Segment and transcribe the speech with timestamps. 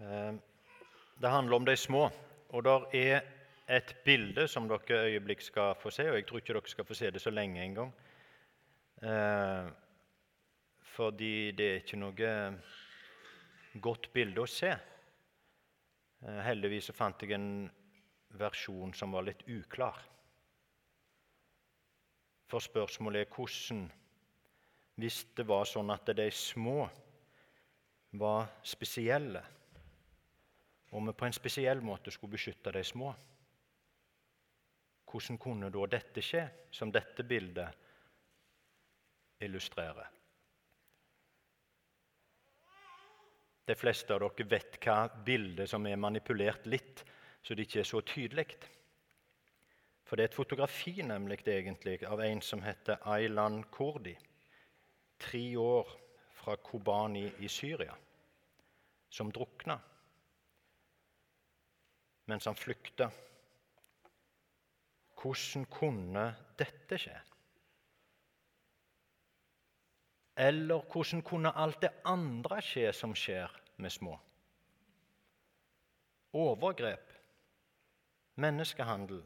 [0.00, 0.34] Eh,
[1.20, 2.10] det handler om de små,
[2.48, 3.20] og der er
[3.68, 6.08] et bilde som dere øyeblikk skal få se.
[6.10, 7.92] Og jeg tror ikke dere skal få se det så lenge engang.
[9.02, 9.68] Eh,
[10.82, 12.32] fordi det er ikke noe
[13.80, 14.72] godt bilde å se.
[16.24, 17.70] Eh, heldigvis så fant jeg en
[18.40, 20.00] versjon som var litt uklar.
[22.50, 23.90] For spørsmålet er hvordan
[25.00, 26.82] Hvis det var sånn at de små
[28.12, 29.40] var spesielle,
[30.90, 33.12] og vi på en spesiell måte skulle beskytte de små
[35.10, 37.70] hvordan kunne da dette skje, som dette bildet
[39.42, 40.06] illustrerer?
[43.66, 47.04] De fleste av dere vet hva bildet som er manipulert litt,
[47.42, 48.46] så det ikke er så tydelig.
[50.04, 54.16] For det er et fotografi nemlig egentlig av en som heter Aylan Kurdi.
[55.20, 55.92] Tre år
[56.40, 57.94] fra Kobani i Syria,
[59.10, 59.76] som drukna
[62.30, 63.10] mens han flykta
[65.20, 66.22] hvordan kunne
[66.56, 67.16] dette skje?
[70.40, 74.14] Eller hvordan kunne alt det andre skje som skjer med små?
[76.32, 77.12] Overgrep,
[78.40, 79.20] menneskehandel,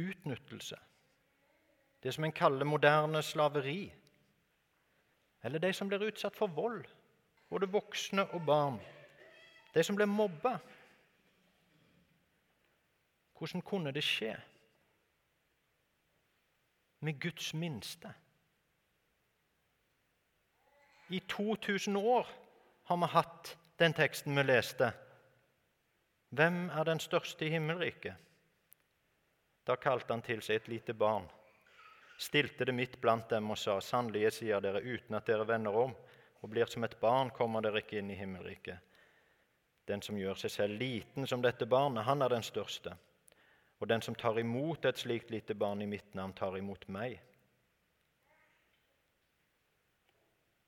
[0.00, 0.78] utnyttelse.
[2.00, 3.92] Det som en kaller moderne slaveri.
[5.44, 6.86] Eller de som blir utsatt for vold,
[7.50, 8.80] både voksne og barn.
[9.74, 10.56] De som blir mobba.
[13.40, 14.36] Hvordan kunne det skje?
[17.00, 18.14] med Guds minste.
[21.08, 22.26] I 2000 år
[22.84, 24.92] har vi hatt den teksten vi leste.
[26.28, 28.14] Hvem er den største i himmelriket?
[29.66, 31.26] Da kalte han til seg et lite barn,
[32.18, 35.94] stilte det midt blant dem og sa:" Sannelig, sier dere, uten at dere vender om
[36.42, 38.78] og blir som et barn, kommer dere ikke inn i himmelriket.
[39.86, 42.96] Den som gjør seg selv liten som dette barnet, han er den største.
[43.80, 47.16] Og den som tar imot et slikt lite barn i mitt navn, tar imot meg.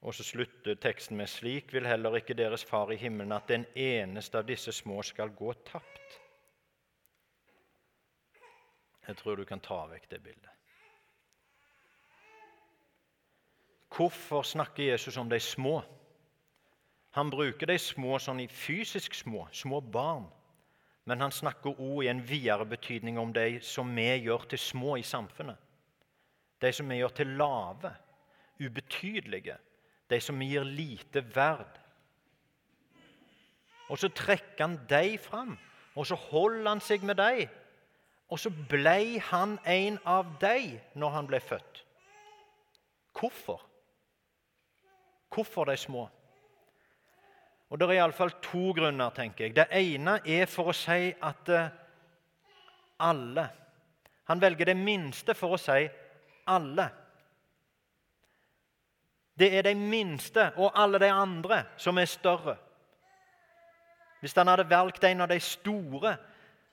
[0.02, 3.66] Og så slutter teksten med slik vil heller ikke deres far i himmelen at den
[3.78, 6.18] eneste av disse små skal gå tapt.
[9.06, 10.50] Jeg tror du kan ta vekk det bildet.
[13.92, 15.82] Hvorfor snakker Jesus om de små?
[17.12, 20.30] Han bruker de små sånn i fysisk små, små barn.
[21.04, 24.96] Men han snakker òg i en videre betydning om de som vi gjør til små
[25.00, 25.58] i samfunnet.
[26.62, 27.90] De som vi gjør til lave,
[28.62, 29.56] ubetydelige,
[30.10, 31.80] de som vi gir lite verd.
[33.90, 35.56] Og så trekker han dem fram,
[35.94, 37.50] og så holder han seg med dem.
[38.32, 41.82] Og så ble han en av dem når han ble født.
[43.18, 43.60] Hvorfor?
[45.34, 46.06] Hvorfor de små?
[47.72, 49.54] Og Det er iallfall to grunner, tenker jeg.
[49.56, 51.70] Det ene er for å si at eh,
[53.00, 53.48] alle
[54.28, 55.88] Han velger det minste for å si
[56.46, 56.84] alle.
[59.34, 62.54] Det er de minste og alle de andre som er større.
[64.20, 66.14] Hvis han hadde valgt en av de store,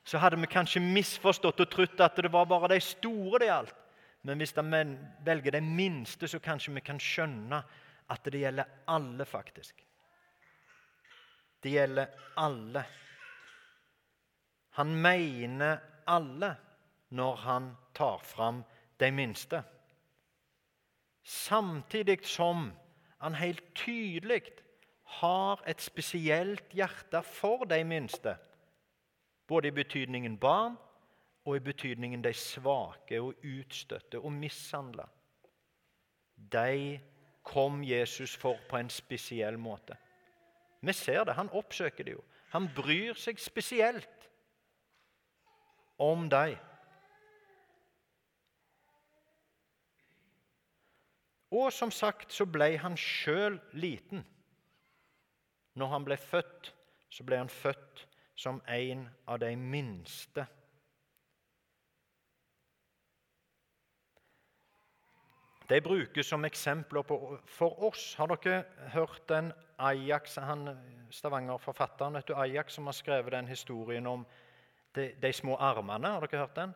[0.05, 3.75] så hadde vi kanskje misforstått og trodd at det var bare de store det gjaldt.
[4.29, 4.95] Men hvis han
[5.25, 7.63] velger de minste, så kanskje vi kan skjønne
[8.13, 9.88] at det gjelder alle, faktisk.
[11.63, 12.85] Det gjelder alle.
[14.79, 16.55] Han mener alle
[17.09, 18.63] når han tar fram
[18.99, 19.63] de minste.
[21.23, 22.71] Samtidig som
[23.17, 24.41] han helt tydelig
[25.19, 28.37] har et spesielt hjerte for de minste.
[29.47, 30.77] Både i betydningen barn
[31.45, 35.05] og i betydningen de svake og utstøtte og mishandla.
[36.35, 36.99] De
[37.43, 39.97] kom Jesus for på en spesiell måte.
[40.79, 41.35] Vi ser det.
[41.35, 42.23] Han oppsøker det jo.
[42.53, 44.29] Han bryr seg spesielt
[46.00, 46.56] om deg.
[51.51, 54.23] Og som sagt så ble han sjøl liten.
[55.73, 56.72] Når han ble født,
[57.09, 58.06] så ble han født
[58.39, 60.45] som en av de minste.
[65.69, 68.13] De brukes som eksempler på, for oss.
[68.18, 68.63] Har dere
[68.94, 70.77] hørt den Ajax, han
[71.11, 74.25] Stavanger-forfatteren Ajax som har skrevet den historien om
[74.95, 76.07] de, de, små armene?
[76.07, 76.73] Har dere hørt den?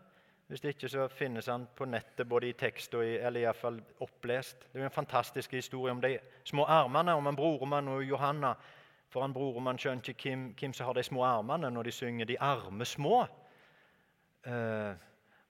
[0.47, 3.81] Hvis det ikke, så finnes han på nettet både i tekst og i, eller fall
[3.99, 4.67] opplest.
[4.73, 8.53] Det er en fantastisk historie om de små armene, om en brormann og Johanna.
[9.09, 12.25] For en brormann skjønner ikke hvem, hvem som har de små armene når de synger
[12.25, 13.27] 'De arme små'.
[14.47, 14.95] Uh,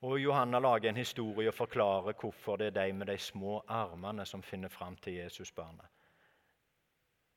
[0.02, 4.26] og Johanna lager en historie og forklarer hvorfor det er de med de små armene
[4.26, 5.93] som finner fram til Jesusbarnet.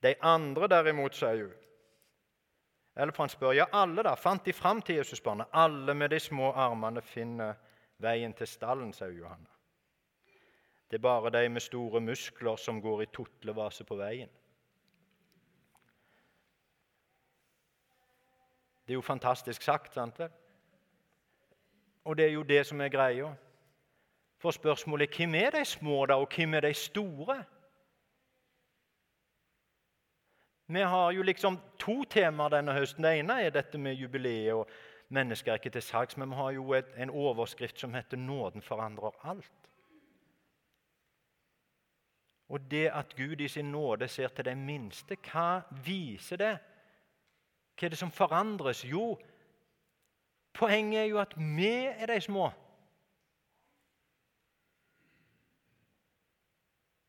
[0.02, 1.54] De andre, derimot, sier hun,
[2.96, 5.46] Eller for han spør ja, alle da, fant de fram til Jesusbarnet?
[5.52, 7.54] Alle med de små armene finner
[8.02, 9.46] veien til stallen, sier Johanne.
[10.90, 14.30] Det er bare de med store muskler som går i totlevase på veien.
[18.86, 20.30] Det er jo fantastisk sagt, sant vel?
[22.04, 23.34] Og det er jo det som er greia.
[24.38, 27.44] For spørsmålet hvem er de små, da, og hvem er de store?
[30.70, 33.04] Vi har jo liksom to temaer denne høsten.
[33.04, 34.68] Det ene er dette med jubileet og
[35.08, 38.62] mennesker er ikke til salgs, men vi har jo et, en overskrift som heter 'Nåden
[38.62, 39.68] forandrer alt'.
[42.48, 46.58] Og det at Gud i sin nåde ser til det minste, hva viser det?
[47.78, 48.84] Hva er det som forandres?
[48.84, 49.18] Jo,
[50.52, 52.50] poenget er jo at vi er de små.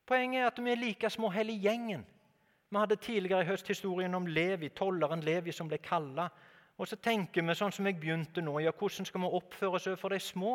[0.06, 2.06] Poenget er at vi er like små hele gjengen.
[2.70, 6.28] Vi hadde tidligere i høst historien om Levi, tolleren Levi som ble kalla.
[6.78, 9.88] Og så tenker vi sånn som jeg begynte nå, ja, hvordan skal vi oppføre oss
[9.90, 10.54] overfor de små?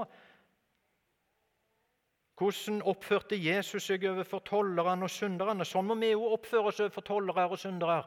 [2.38, 5.66] Hvordan oppførte Jesus seg overfor tollerne og synderne?
[5.66, 8.00] Sånn må vi jo oppføre oss overfor tollere og syndere.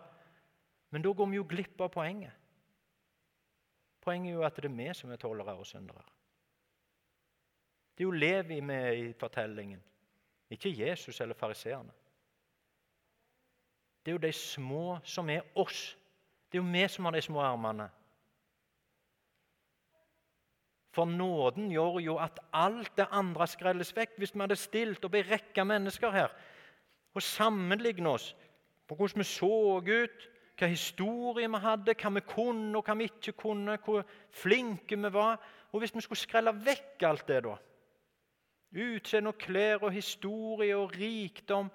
[0.92, 2.34] Men da går vi jo glipp av poenget.
[4.04, 6.04] Poenget er jo at det er vi som er tollere og syndere.
[7.92, 9.80] Det er jo Levi med i fortellingen,
[10.54, 11.92] ikke Jesus eller fariseerne.
[14.08, 15.98] Det er jo de små som er oss.
[16.48, 17.90] Det er jo vi som har de små armene.
[20.96, 24.14] For nåden gjør jo at alt det andre skrelles vekk.
[24.18, 26.32] Hvis vi hadde stilt opp ei rekke mennesker her
[27.12, 28.30] og sammenlignet oss
[28.88, 29.50] på hvordan vi så
[29.84, 34.96] ut, hva historie vi hadde, hva vi kunne og hva vi ikke kunne, hvor flinke
[34.96, 35.36] vi var
[35.74, 37.58] Og hvis vi skulle skrelle vekk alt det, da
[38.72, 41.68] Utseende og klær og historie og rikdom,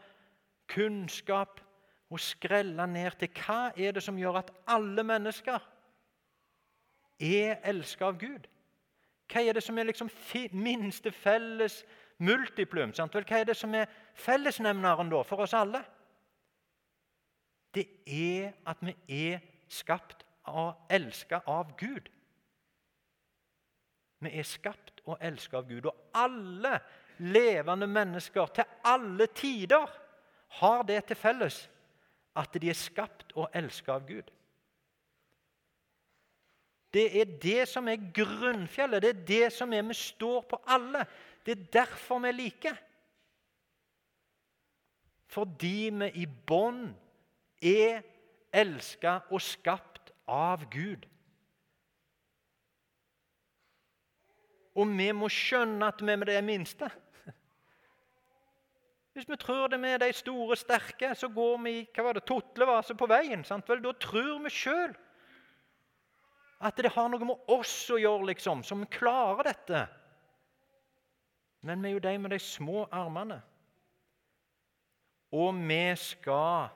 [0.72, 1.60] kunnskap
[2.12, 5.62] og skrelle ned til hva er det som gjør at alle mennesker
[7.22, 8.48] er elsket av Gud?
[9.32, 10.10] Hva er det som er liksom
[10.52, 11.80] minste felles
[12.20, 12.92] multiplum?
[12.92, 13.16] Sant?
[13.16, 15.80] Hva er det som er fellesnevneren da for oss alle?
[17.72, 19.40] Det er at vi er
[19.72, 22.10] skapt og elsket av Gud.
[24.22, 25.88] Vi er skapt og elsket av Gud.
[25.88, 26.76] Og alle
[27.24, 29.88] levende mennesker til alle tider
[30.60, 31.68] har det til felles
[32.36, 34.30] at de er skapt og elsket av Gud.
[36.92, 39.02] Det er det som er grunnfjellet.
[39.02, 41.06] Det er det som er vi står på alle.
[41.44, 42.74] Det er derfor vi er like.
[45.32, 46.90] Fordi vi i bånd
[47.62, 48.02] er
[48.52, 51.08] elsket og skapt av Gud.
[54.76, 56.88] Og vi må skjønne at vi er det minste.
[59.12, 62.24] Hvis vi tror det med de store, sterke, så går vi i hva var det,
[62.28, 63.44] totlevase på veien.
[63.44, 63.82] Sant vel?
[63.84, 64.94] Da tror vi sjøl
[66.62, 69.80] at det har noe med oss å gjøre, liksom, som klarer dette.
[71.66, 73.40] Men vi er jo de med de små armene.
[75.32, 76.70] Og vi skal,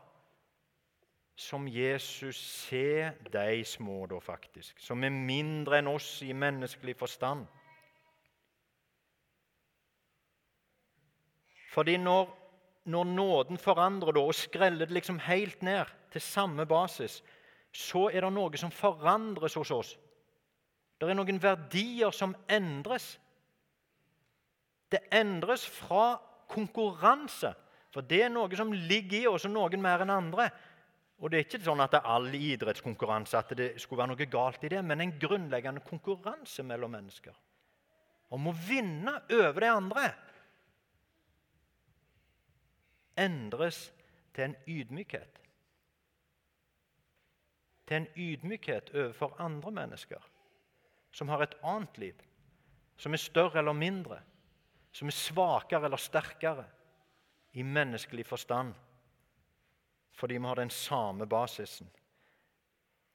[1.38, 2.36] som Jesus,
[2.66, 7.46] se de små, da faktisk, som er mindre enn oss i menneskelig forstand.
[11.76, 12.30] Fordi når,
[12.88, 17.20] når nåden forandrer da, og skreller det liksom helt ned til samme basis,
[17.72, 19.90] så er det noe som forandres hos oss.
[20.96, 23.18] Det er noen verdier som endres.
[24.88, 26.14] Det endres fra
[26.48, 27.52] konkurranse,
[27.92, 30.48] for det er noe som ligger i oss, og noen mer enn andre.
[31.20, 34.28] Og Det er ikke sånn at det er all idrettskonkurranse at det skulle være noe
[34.32, 37.36] galt i det, men en grunnleggende konkurranse mellom mennesker
[38.34, 40.08] om å vinne over de andre
[43.18, 43.92] endres
[44.34, 45.40] til en ydmykhet.
[47.86, 50.32] Til en ydmykhet overfor andre mennesker
[51.16, 52.16] som har et annet liv,
[52.96, 54.18] som er større eller mindre,
[54.92, 56.66] som er svakere eller sterkere
[57.52, 58.74] i menneskelig forstand,
[60.12, 61.88] fordi vi har den samme basisen.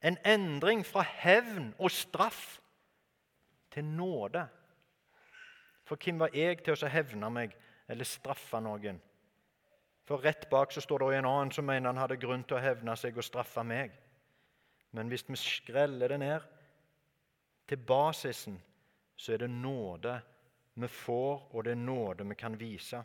[0.02, 2.58] En endring fra hevn og straff
[3.70, 4.46] til nåde.
[5.84, 7.54] For hvem var jeg til å hevne meg
[7.88, 8.98] eller straffe noen?
[10.04, 12.64] For rett bak så står det en annen som mener han hadde grunn til å
[12.64, 13.94] hevne seg og straffe meg.
[14.92, 16.48] Men hvis vi skreller det ned
[17.70, 18.58] til basisen,
[19.16, 20.18] så er det nåde
[20.74, 23.02] vi får, og det er nåde vi kan vise.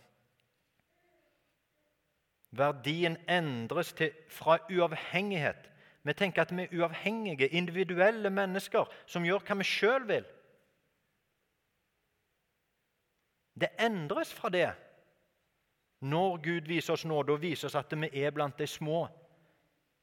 [2.57, 5.69] Verdien endres til, fra uavhengighet.
[6.03, 10.27] Vi tenker at vi er uavhengige, individuelle mennesker som gjør hva vi sjøl vil.
[13.57, 14.69] Det endres fra det
[15.99, 19.07] når Gud viser oss nåde og viser oss at vi er blant de små,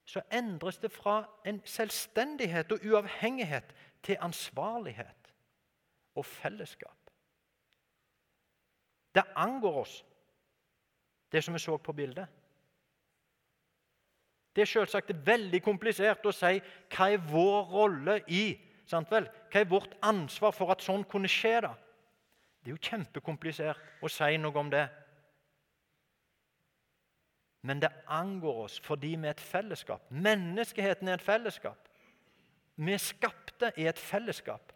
[0.04, 5.32] så endres det fra en selvstendighet og uavhengighet til ansvarlighet
[6.14, 7.10] og fellesskap.
[9.14, 10.04] Det angår oss,
[11.32, 12.26] det som vi så på bildet.
[14.54, 16.60] Det er selvsagt veldig komplisert å si
[16.94, 18.44] hva er vår rolle i
[18.86, 19.26] sant vel?
[19.50, 21.56] Hva er vårt ansvar for at sånn kunne skje?
[21.64, 21.72] da?
[22.62, 24.84] Det er jo kjempekomplisert å si noe om det.
[27.64, 30.04] Men det angår oss fordi vi er et fellesskap.
[30.12, 31.88] Menneskeheten er et fellesskap.
[32.76, 34.74] Vi er skapte i et fellesskap.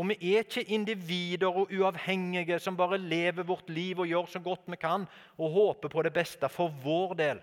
[0.00, 4.40] Og vi er ikke individer og uavhengige som bare lever vårt liv og gjør så
[4.42, 5.04] godt vi kan
[5.36, 7.42] og håper på det beste for vår del.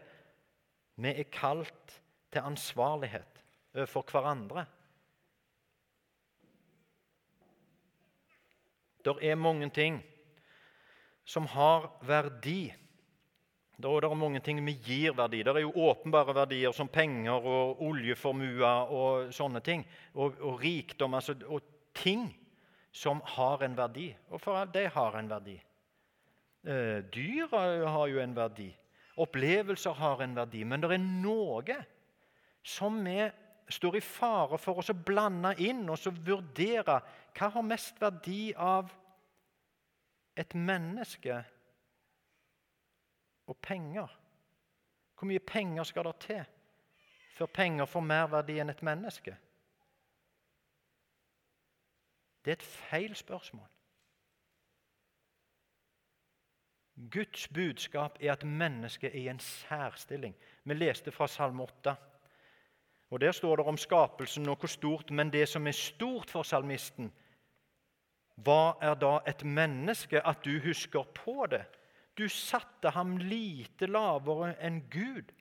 [0.97, 3.43] Vi er kalt til ansvarlighet
[3.75, 4.65] overfor hverandre.
[9.05, 10.01] Det er mange ting
[11.25, 12.73] som har verdi.
[13.81, 15.41] Det er mange ting vi gir verdi.
[15.43, 19.85] Det er jo åpenbare verdier som penger og oljeformuer og sånne ting.
[20.13, 21.65] Og, og rikdom altså, og
[21.97, 22.27] ting
[22.91, 24.11] som har en verdi.
[24.29, 25.57] Og for alt det har en verdi.
[26.63, 28.69] Eh, dyr har jo en verdi.
[29.21, 30.63] Opplevelser har en verdi.
[30.63, 31.79] Men det er noe
[32.61, 33.17] som vi
[33.71, 36.99] står i fare for å blande inn og så vurdere
[37.37, 38.91] hva har mest verdi av
[40.37, 41.41] et menneske
[43.51, 44.07] og penger.
[45.19, 46.43] Hvor mye penger skal det til
[47.35, 49.35] før penger får mer verdi enn et menneske?
[52.45, 53.67] Det er et feil spørsmål.
[57.11, 60.35] Guds budskap er at mennesket er i en særstilling.
[60.63, 61.95] Vi leste fra Salme 8.
[63.09, 67.11] Og Der står det om skapelsen hvor stort, men det som er stort for salmisten
[68.35, 71.65] Hva er da et menneske at du husker på det?
[72.17, 75.31] Du satte ham lite lavere enn Gud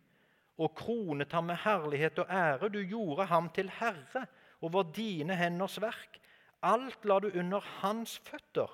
[0.60, 2.68] og kronet ham med herlighet og ære.
[2.68, 4.26] Du gjorde ham til herre
[4.60, 6.20] over dine henders verk.
[6.62, 8.70] Alt la du under hans føtter.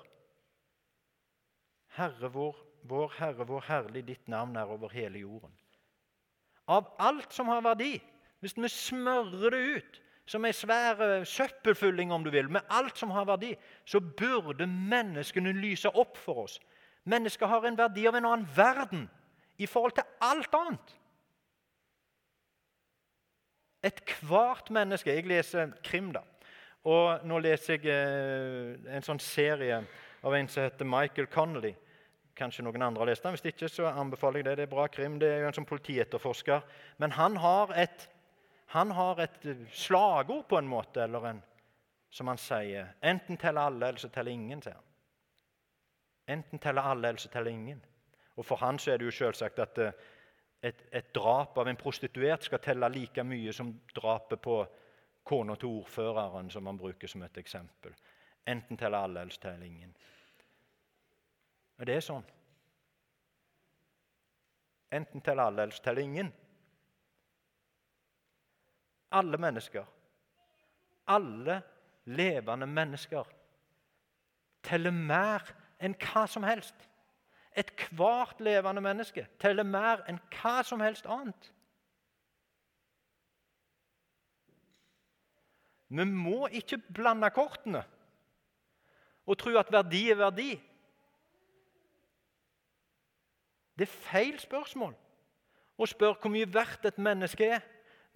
[1.97, 5.53] Herre vår, vår Herre, hvor herlig ditt navn er over hele jorden.
[6.67, 7.95] Av alt som har verdi,
[8.43, 13.13] hvis vi smører det ut som ei svær søppelfylling, om du vil, med alt som
[13.15, 13.53] har verdi,
[13.87, 16.59] så burde menneskene lyse opp for oss.
[17.07, 19.05] Mennesket har en verdi av en annen verden
[19.57, 20.95] i forhold til alt annet.
[23.87, 26.23] Ethvert menneske Jeg leser krim, da.
[26.87, 29.81] Og nå leser jeg eh, en sånn serie
[30.23, 31.73] av en som heter Michael Connolly.
[32.37, 33.35] Kanskje noen andre har lest den.
[33.35, 34.55] Hvis ikke, så anbefaler jeg det.
[34.59, 35.17] Det er bra krim.
[35.19, 36.65] Det er jo en sånn politietterforsker.
[37.01, 38.07] Men han har et,
[38.75, 41.41] han har et slagord, på en måte, eller en,
[42.13, 42.93] som han sier.
[43.01, 44.85] Enten teller alle, eller så teller ingen, sier han.
[46.27, 47.85] Enten teller alle, eller så teller ingen.
[48.35, 49.91] Og For han så er det jo selvsagt at eh,
[50.61, 54.57] et, et drap av en prostituert skal telle like mye som drapet på
[55.27, 57.95] kona til ordføreren, som han bruker som et eksempel.
[58.47, 59.95] Enten teller alle, eller så teller ingen.
[61.77, 62.25] Og det er sånn.
[64.91, 66.31] Enten teller alle, eller så teller ingen.
[69.17, 69.85] Alle mennesker,
[71.07, 71.61] alle
[72.05, 73.27] levende mennesker,
[74.63, 75.43] teller mer
[75.79, 76.75] enn hva som helst.
[77.57, 81.51] Ethvert levende menneske teller mer enn hva som helst annet.
[85.87, 87.83] Vi må ikke blande kortene
[89.27, 90.51] og tro at verdi er verdi.
[93.77, 94.95] Det er feil spørsmål
[95.77, 97.65] å spørre hvor mye verdt et menneske er.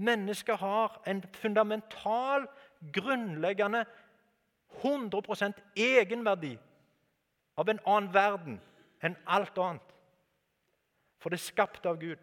[0.01, 2.47] Mennesket har en fundamental,
[2.93, 3.83] grunnleggende
[4.81, 6.55] 100% egenverdi
[7.59, 8.59] av en annen verden
[9.01, 9.95] enn alt annet.
[11.21, 12.21] For det er skapt av Gud.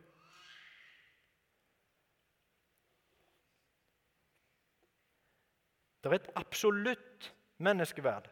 [6.02, 7.32] Det er et absolutt
[7.62, 8.28] menneskeverd.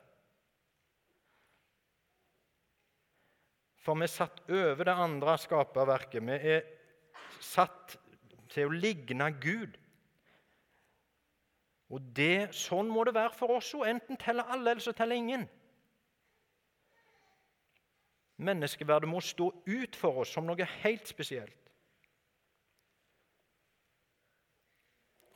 [3.82, 6.22] For vi er satt over det andre skaperverket.
[6.26, 6.64] Vi er
[7.42, 7.98] satt
[8.50, 9.76] til å ligne Gud.
[11.94, 13.86] Og det, Sånn må det være for oss òg.
[13.92, 15.46] Enten teller alle, eller så teller ingen.
[18.36, 21.66] Menneskeverdet må stå ut for oss som noe helt spesielt.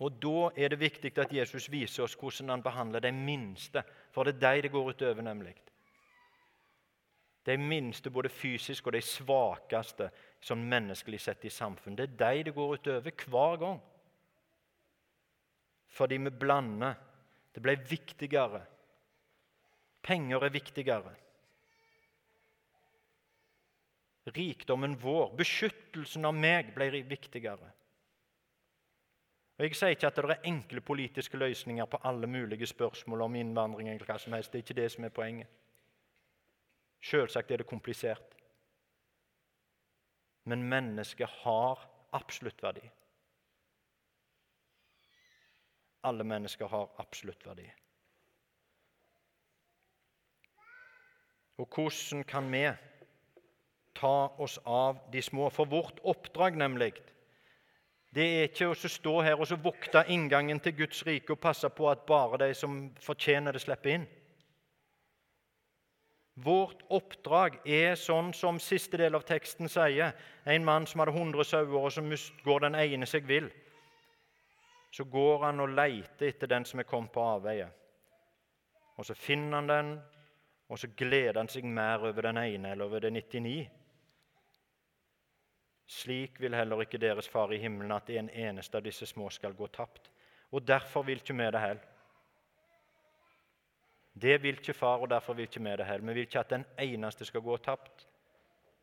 [0.00, 3.82] Og Da er det viktig at Jesus viser oss hvordan han behandler de minste.
[4.12, 5.54] For det er de det går utover, nemlig.
[7.46, 11.96] De minste, både fysisk og de svakeste som menneskelig sett i samfunn.
[11.96, 13.80] Det er de det går utover hver gang.
[15.88, 16.94] Fordi vi blander.
[17.54, 18.62] Det ble viktigere.
[20.02, 21.14] Penger er viktigere.
[24.36, 27.72] Rikdommen vår, beskyttelsen av meg, ble viktigere.
[29.58, 33.34] Og Jeg sier ikke at det er enkle politiske løsninger på alle mulige spørsmål om
[33.34, 33.88] innvandring.
[33.88, 34.52] eller hva som helst.
[34.52, 35.48] Det er ikke det som er poenget.
[37.02, 38.36] Selvsagt er det komplisert.
[40.44, 42.90] Men mennesket har absolutt verdi.
[46.02, 47.70] Alle mennesker har absolutt verdi.
[51.58, 52.64] Og hvordan kan vi
[54.00, 55.50] ta oss av de små?
[55.52, 56.94] For vårt oppdrag, nemlig,
[58.10, 61.86] det er ikke å stå her og vokte inngangen til Guds rike og passe på
[61.92, 64.08] at bare de som fortjener det, slipper inn.
[66.40, 70.14] Vårt oppdrag er sånn som siste del av teksten sier.
[70.48, 72.02] En mann som hadde 100 sauer, og så
[72.46, 73.50] går den ene seg vill.
[74.90, 77.68] Så går han og leter etter den som er kommet på avveie.
[78.96, 79.92] Og så finner han den,
[80.70, 83.68] og så gleder han seg mer over den ene eller over det 99.
[85.90, 89.56] Slik vil heller ikke deres far i himmelen at en eneste av disse små skal
[89.58, 90.10] gå tapt.
[90.54, 91.88] Og derfor vil ikke vi det heller.
[94.20, 96.06] Det vil ikke far, og derfor vil ikke vi det heller.
[96.06, 98.06] Vi vil ikke at den eneste skal gå tapt.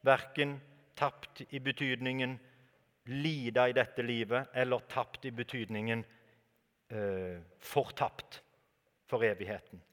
[0.04, 0.58] Verken
[0.96, 2.38] tapt i betydningen
[3.06, 6.04] lide i dette livet, eller tapt i betydningen
[6.92, 8.42] eh, fortapt
[9.08, 9.84] for evigheten.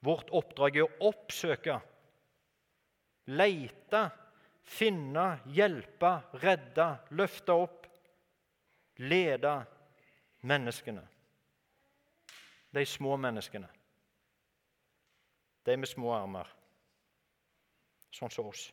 [0.00, 1.76] Vårt oppdrag er å oppsøke,
[3.32, 4.08] leite,
[4.70, 6.12] finne, hjelpe,
[6.42, 6.86] redde,
[7.18, 7.86] løfte opp,
[9.02, 9.54] lede
[10.46, 11.02] menneskene.
[12.70, 13.68] De små menneskene.
[15.66, 16.48] De med små armer.
[18.14, 18.68] Sånn som oss.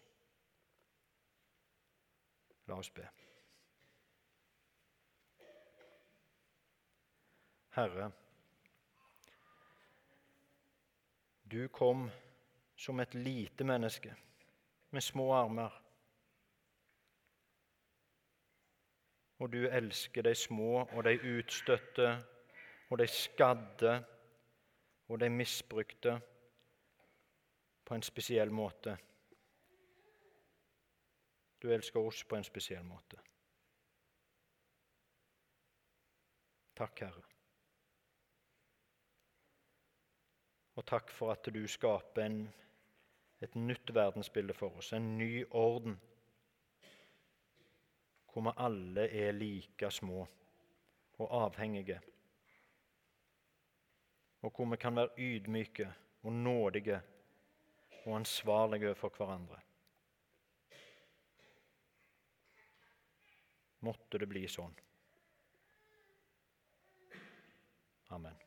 [2.67, 3.07] La oss be.
[7.77, 8.11] Herre,
[11.47, 12.09] Du kom
[12.75, 14.15] som et lite menneske
[14.89, 15.71] med små armer.
[19.39, 22.09] Og du elsker de små og de utstøtte
[22.89, 23.93] og de skadde
[25.07, 26.19] og de misbrukte
[27.85, 28.97] på en spesiell måte.
[31.61, 33.17] Du elsker oss på en spesiell måte.
[36.77, 37.23] Takk, Herre.
[40.77, 42.41] Og takk for at du skaper en,
[43.41, 45.97] et nytt verdensbilde for oss, en ny orden,
[48.37, 50.27] hvor vi alle er like små
[51.17, 52.01] og avhengige,
[54.41, 57.01] og hvor vi kan være ydmyke og nådige
[58.05, 59.59] og ansvarlige overfor hverandre.
[63.79, 64.77] Måtte det bli sånn.
[68.13, 68.46] Amen.